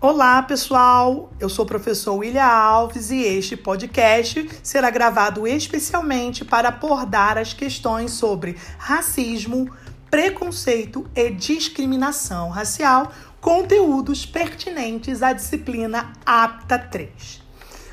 Olá, 0.00 0.40
pessoal! 0.42 1.28
Eu 1.40 1.48
sou 1.48 1.64
o 1.64 1.68
professor 1.68 2.14
William 2.14 2.44
Alves 2.44 3.10
e 3.10 3.20
este 3.20 3.56
podcast 3.56 4.48
será 4.62 4.90
gravado 4.90 5.44
especialmente 5.44 6.44
para 6.44 6.68
abordar 6.68 7.36
as 7.36 7.52
questões 7.52 8.12
sobre 8.12 8.56
racismo, 8.78 9.68
preconceito 10.08 11.04
e 11.16 11.30
discriminação 11.30 12.48
racial, 12.48 13.10
conteúdos 13.40 14.24
pertinentes 14.24 15.20
à 15.20 15.32
disciplina 15.32 16.12
APTA 16.24 16.78
3. 16.78 17.42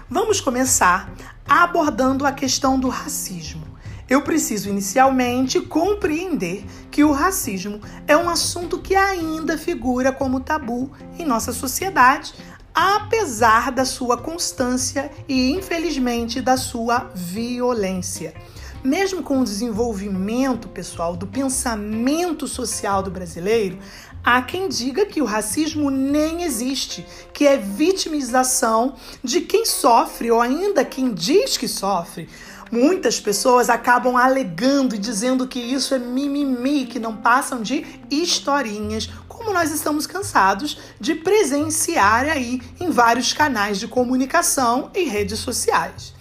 Vamos 0.08 0.40
começar 0.40 1.12
abordando 1.44 2.24
a 2.24 2.32
questão 2.32 2.80
do 2.80 2.88
racismo. 2.88 3.64
Eu 4.08 4.22
preciso 4.22 4.70
inicialmente 4.70 5.60
compreender 5.60 6.64
que 6.92 7.04
o 7.04 7.12
racismo 7.12 7.82
é 8.07 8.16
um 8.16 8.29
assunto 8.29 8.78
que 8.78 8.96
ainda 8.96 9.57
figura 9.57 10.12
como 10.12 10.39
tabu 10.39 10.92
em 11.18 11.25
nossa 11.25 11.52
sociedade, 11.52 12.36
apesar 12.74 13.71
da 13.71 13.84
sua 13.84 14.15
constância 14.18 15.10
e, 15.28 15.52
infelizmente, 15.52 16.39
da 16.39 16.56
sua 16.56 17.10
violência. 17.15 18.36
Mesmo 18.84 19.24
com 19.24 19.39
o 19.39 19.43
desenvolvimento 19.43 20.68
pessoal 20.68 21.15
do 21.15 21.26
pensamento 21.26 22.48
social 22.48 23.01
do 23.01 23.10
brasileiro, 23.10 23.79
há 24.24 24.40
quem 24.43 24.70
diga 24.70 25.07
que 25.07 25.20
o 25.20 25.26
racismo 25.26 25.90
nem 25.90 26.43
existe, 26.43 27.04
que 27.34 27.48
é 27.48 27.57
vitimização 27.57 28.93
de 29.24 29.42
quem 29.42 29.65
sofre 29.65 30.29
ou 30.29 30.40
ainda 30.40 30.86
quem 30.86 31.12
diz 31.12 31.57
que 31.57 31.68
sofre 31.68 32.30
Muitas 32.72 33.19
pessoas 33.19 33.69
acabam 33.69 34.17
alegando 34.17 34.95
e 34.95 34.97
dizendo 34.97 35.47
que 35.47 35.59
isso 35.59 35.94
é 35.94 36.00
mimimi, 36.00 36.86
que 36.86 37.00
não 37.00 37.16
passam 37.16 37.61
de 37.61 37.86
historinhas, 38.09 39.09
como 39.28 39.53
nós 39.53 39.72
estamos 39.72 40.08
cansados 40.08 40.80
de 41.00 41.14
presenciar 41.14 42.28
aí 42.28 42.62
em 42.80 42.90
vários 42.90 43.34
canais 43.34 43.80
de 43.80 43.88
comunicação 43.88 44.90
e 44.95 45.03
redes 45.03 45.40
sociais. 45.40 46.16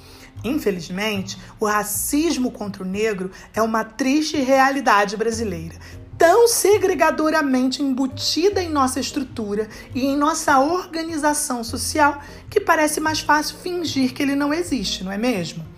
Infelizmente, 0.45 1.39
o 1.59 1.65
racismo 1.65 2.51
contra 2.51 2.83
o 2.83 2.87
negro 2.87 3.31
é 3.55 3.63
uma 3.63 3.83
triste 3.83 4.37
realidade 4.37 5.17
brasileira, 5.17 5.77
tão 6.19 6.47
segregadoramente 6.47 7.83
embutida 7.83 8.63
em 8.63 8.69
nossa 8.69 9.01
estrutura 9.01 9.69
e 9.95 10.05
em 10.05 10.17
nossa 10.17 10.59
organização 10.61 11.65
social 11.65 12.21
que 12.51 12.61
parece 12.61 13.01
mais 13.01 13.21
fácil 13.21 13.57
fingir 13.57 14.13
que 14.13 14.23
ele 14.23 14.35
não 14.35 14.53
existe, 14.53 15.03
não 15.03 15.11
é 15.11 15.17
mesmo? 15.17 15.74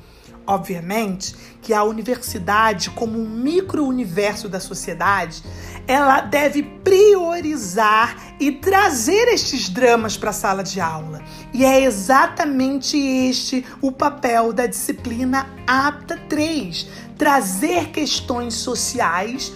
Obviamente 0.47 1.35
que 1.61 1.75
a 1.75 1.83
universidade, 1.83 2.91
como 2.91 3.19
um 3.19 3.29
micro-universo 3.29 4.49
da 4.49 4.61
sociedade, 4.61 5.43
ela 5.89 6.21
deve 6.21 6.63
priorizar 6.63 8.37
e 8.39 8.53
trazer 8.53 9.29
estes 9.29 9.69
dramas 9.69 10.17
para 10.17 10.31
a 10.31 10.33
sala 10.33 10.63
de 10.63 10.81
aula. 10.81 11.21
E 11.53 11.65
é 11.65 11.83
exatamente 11.83 12.97
este 12.97 13.65
o 13.81 13.91
papel 13.91 14.53
da 14.53 14.67
disciplina 14.67 15.49
APTA 15.67 16.17
3: 16.29 16.87
trazer 17.19 17.89
questões 17.89 18.55
sociais 18.55 19.53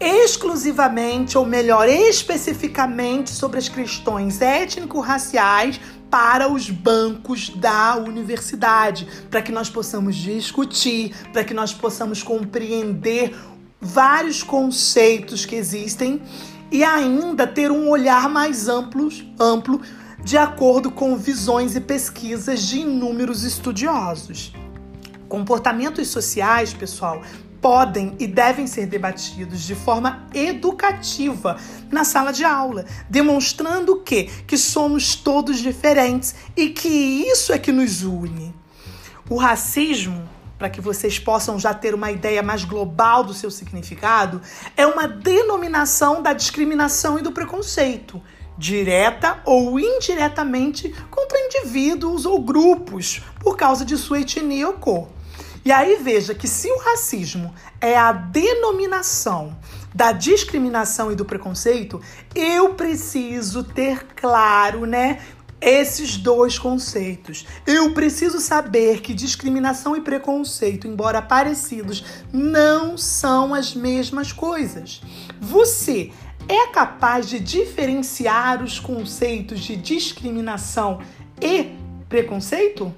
exclusivamente, 0.00 1.38
ou 1.38 1.46
melhor, 1.46 1.88
especificamente 1.88 3.30
sobre 3.30 3.58
as 3.58 3.68
questões 3.68 4.40
étnico-raciais 4.40 5.80
para 6.14 6.48
os 6.48 6.70
bancos 6.70 7.48
da 7.48 7.96
universidade, 7.96 9.04
para 9.28 9.42
que 9.42 9.50
nós 9.50 9.68
possamos 9.68 10.14
discutir, 10.14 11.12
para 11.32 11.42
que 11.42 11.52
nós 11.52 11.74
possamos 11.74 12.22
compreender 12.22 13.34
vários 13.80 14.40
conceitos 14.40 15.44
que 15.44 15.56
existem 15.56 16.22
e 16.70 16.84
ainda 16.84 17.48
ter 17.48 17.72
um 17.72 17.88
olhar 17.88 18.28
mais 18.28 18.68
amplo, 18.68 19.08
amplo 19.40 19.80
de 20.22 20.38
acordo 20.38 20.88
com 20.88 21.16
visões 21.16 21.74
e 21.74 21.80
pesquisas 21.80 22.62
de 22.62 22.78
inúmeros 22.78 23.42
estudiosos. 23.42 24.54
Comportamentos 25.28 26.06
sociais, 26.06 26.72
pessoal, 26.72 27.22
podem 27.64 28.14
e 28.18 28.26
devem 28.26 28.66
ser 28.66 28.84
debatidos 28.84 29.62
de 29.62 29.74
forma 29.74 30.28
educativa 30.34 31.56
na 31.90 32.04
sala 32.04 32.30
de 32.30 32.44
aula, 32.44 32.84
demonstrando 33.08 34.02
que 34.02 34.24
que 34.46 34.58
somos 34.58 35.14
todos 35.16 35.60
diferentes 35.60 36.34
e 36.54 36.68
que 36.68 36.88
isso 37.26 37.54
é 37.54 37.58
que 37.58 37.72
nos 37.72 38.02
une. 38.02 38.54
O 39.30 39.36
racismo 39.36 40.28
para 40.58 40.68
que 40.68 40.78
vocês 40.78 41.18
possam 41.18 41.58
já 41.58 41.72
ter 41.72 41.94
uma 41.94 42.10
ideia 42.10 42.42
mais 42.42 42.64
global 42.64 43.24
do 43.24 43.32
seu 43.32 43.50
significado, 43.50 44.42
é 44.76 44.86
uma 44.86 45.08
denominação 45.08 46.22
da 46.22 46.34
discriminação 46.34 47.18
e 47.18 47.22
do 47.22 47.32
preconceito, 47.32 48.20
direta 48.58 49.40
ou 49.44 49.80
indiretamente 49.80 50.94
contra 51.10 51.38
indivíduos 51.38 52.26
ou 52.26 52.42
grupos 52.42 53.22
por 53.40 53.56
causa 53.56 53.86
de 53.86 53.96
sua 53.96 54.20
etnia 54.20 54.68
ou 54.68 54.74
cor. 54.74 55.13
E 55.64 55.72
aí 55.72 55.96
veja 56.02 56.34
que 56.34 56.46
se 56.46 56.70
o 56.70 56.78
racismo 56.78 57.54
é 57.80 57.96
a 57.96 58.12
denominação 58.12 59.56
da 59.94 60.12
discriminação 60.12 61.10
e 61.10 61.14
do 61.14 61.24
preconceito, 61.24 62.00
eu 62.34 62.74
preciso 62.74 63.64
ter 63.64 64.04
claro, 64.14 64.84
né, 64.84 65.20
esses 65.60 66.18
dois 66.18 66.58
conceitos. 66.58 67.46
Eu 67.66 67.94
preciso 67.94 68.38
saber 68.40 69.00
que 69.00 69.14
discriminação 69.14 69.96
e 69.96 70.02
preconceito, 70.02 70.86
embora 70.86 71.22
parecidos, 71.22 72.04
não 72.30 72.98
são 72.98 73.54
as 73.54 73.74
mesmas 73.74 74.32
coisas. 74.32 75.00
Você 75.40 76.12
é 76.46 76.66
capaz 76.66 77.26
de 77.26 77.40
diferenciar 77.40 78.62
os 78.62 78.78
conceitos 78.78 79.60
de 79.60 79.76
discriminação 79.76 81.00
e 81.40 81.72
preconceito? 82.08 82.92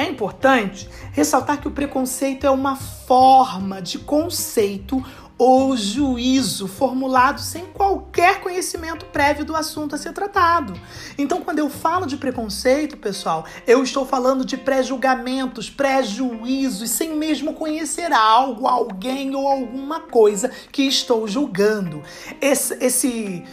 É 0.00 0.08
importante 0.08 0.88
ressaltar 1.12 1.60
que 1.60 1.68
o 1.68 1.70
preconceito 1.70 2.46
é 2.46 2.50
uma 2.50 2.74
forma 2.74 3.82
de 3.82 3.98
conceito 3.98 5.04
ou 5.36 5.76
juízo 5.76 6.66
formulado 6.66 7.38
sem 7.38 7.66
qualquer 7.66 8.40
conhecimento 8.40 9.04
prévio 9.04 9.44
do 9.44 9.54
assunto 9.54 9.94
a 9.94 9.98
ser 9.98 10.14
tratado. 10.14 10.72
Então, 11.18 11.42
quando 11.42 11.58
eu 11.58 11.68
falo 11.68 12.06
de 12.06 12.16
preconceito, 12.16 12.96
pessoal, 12.96 13.44
eu 13.66 13.82
estou 13.82 14.06
falando 14.06 14.42
de 14.42 14.56
pré-julgamentos, 14.56 15.68
pré-juízos, 15.68 16.88
sem 16.88 17.14
mesmo 17.14 17.52
conhecer 17.52 18.10
algo, 18.10 18.66
alguém 18.66 19.34
ou 19.34 19.46
alguma 19.46 20.00
coisa 20.00 20.50
que 20.72 20.84
estou 20.84 21.28
julgando. 21.28 22.02
Esse, 22.40 22.72
esse 22.82 23.44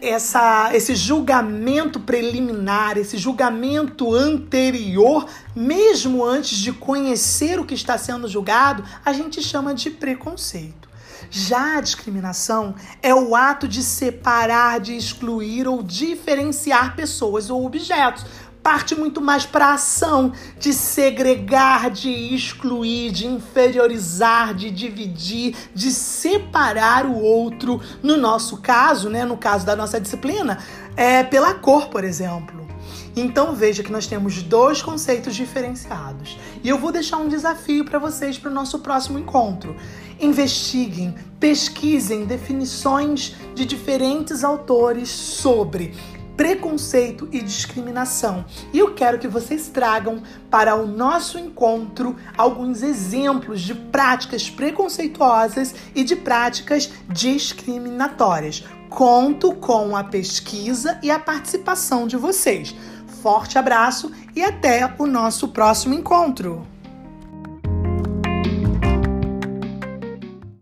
essa, 0.00 0.70
esse 0.74 0.94
julgamento 0.94 2.00
preliminar, 2.00 2.96
esse 2.96 3.16
julgamento 3.18 4.14
anterior, 4.14 5.26
mesmo 5.54 6.24
antes 6.24 6.56
de 6.58 6.72
conhecer 6.72 7.58
o 7.58 7.64
que 7.64 7.74
está 7.74 7.98
sendo 7.98 8.28
julgado, 8.28 8.84
a 9.04 9.12
gente 9.12 9.42
chama 9.42 9.74
de 9.74 9.90
preconceito. 9.90 10.84
Já 11.30 11.78
a 11.78 11.80
discriminação 11.80 12.74
é 13.02 13.14
o 13.14 13.34
ato 13.34 13.66
de 13.66 13.82
separar, 13.82 14.78
de 14.78 14.96
excluir 14.96 15.66
ou 15.66 15.82
diferenciar 15.82 16.94
pessoas 16.94 17.50
ou 17.50 17.66
objetos 17.66 18.24
parte 18.64 18.94
muito 18.94 19.20
mais 19.20 19.44
para 19.44 19.66
a 19.66 19.74
ação 19.74 20.32
de 20.58 20.72
segregar, 20.72 21.90
de 21.90 22.08
excluir, 22.34 23.12
de 23.12 23.26
inferiorizar, 23.26 24.54
de 24.54 24.70
dividir, 24.70 25.54
de 25.74 25.90
separar 25.90 27.04
o 27.04 27.20
outro. 27.20 27.78
No 28.02 28.16
nosso 28.16 28.56
caso, 28.62 29.10
né, 29.10 29.22
no 29.26 29.36
caso 29.36 29.66
da 29.66 29.76
nossa 29.76 30.00
disciplina, 30.00 30.58
é 30.96 31.22
pela 31.22 31.52
cor, 31.52 31.88
por 31.88 32.04
exemplo. 32.04 32.66
Então 33.14 33.54
veja 33.54 33.82
que 33.82 33.92
nós 33.92 34.06
temos 34.06 34.42
dois 34.42 34.80
conceitos 34.82 35.36
diferenciados. 35.36 36.38
E 36.62 36.68
eu 36.68 36.78
vou 36.78 36.90
deixar 36.90 37.18
um 37.18 37.28
desafio 37.28 37.84
para 37.84 37.98
vocês 37.98 38.38
para 38.38 38.50
o 38.50 38.54
nosso 38.54 38.78
próximo 38.78 39.18
encontro. 39.18 39.76
Investiguem, 40.18 41.14
pesquisem 41.38 42.24
definições 42.24 43.36
de 43.54 43.66
diferentes 43.66 44.42
autores 44.42 45.10
sobre 45.10 45.94
preconceito 46.36 47.28
e 47.32 47.40
discriminação. 47.40 48.44
E 48.72 48.78
eu 48.78 48.94
quero 48.94 49.18
que 49.18 49.28
vocês 49.28 49.68
tragam 49.68 50.22
para 50.50 50.74
o 50.74 50.86
nosso 50.86 51.38
encontro 51.38 52.16
alguns 52.36 52.82
exemplos 52.82 53.60
de 53.60 53.74
práticas 53.74 54.50
preconceituosas 54.50 55.74
e 55.94 56.04
de 56.04 56.16
práticas 56.16 56.90
discriminatórias. 57.08 58.64
Conto 58.88 59.52
com 59.54 59.96
a 59.96 60.04
pesquisa 60.04 60.98
e 61.02 61.10
a 61.10 61.18
participação 61.18 62.06
de 62.06 62.16
vocês. 62.16 62.74
Forte 63.22 63.58
abraço 63.58 64.12
e 64.36 64.42
até 64.42 64.94
o 64.98 65.06
nosso 65.06 65.48
próximo 65.48 65.94
encontro! 65.94 66.73